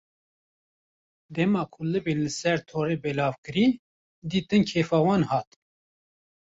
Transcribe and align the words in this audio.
Dema 1.35 1.61
ku 1.73 1.79
libên 1.91 2.19
li 2.25 2.31
ser 2.39 2.57
torê 2.69 2.95
belavkirî, 3.03 3.67
dîtin 4.29 4.61
kêfa 4.69 4.99
wan 5.05 5.23
hat. 5.31 5.49